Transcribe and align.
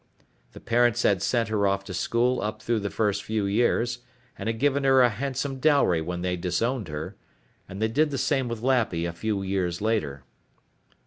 The 0.53 0.59
parents 0.59 1.03
had 1.03 1.21
sent 1.21 1.49
her 1.49 1.67
off 1.67 1.83
to 1.83 1.93
school 1.93 2.41
up 2.41 2.59
through 2.63 2.79
the 2.79 2.89
first 2.89 3.21
few 3.23 3.45
years, 3.45 3.99
and 4.35 4.49
had 4.49 4.57
given 4.57 4.83
her 4.83 5.03
a 5.03 5.09
handsome 5.09 5.59
dowry 5.59 6.01
when 6.01 6.23
they 6.23 6.35
disowned 6.35 6.87
her, 6.87 7.15
and 7.69 7.79
they 7.79 7.87
did 7.87 8.09
the 8.09 8.17
same 8.17 8.47
with 8.47 8.63
Lappy 8.63 9.05
a 9.05 9.13
few 9.13 9.43
years 9.43 9.79
later. 9.79 10.23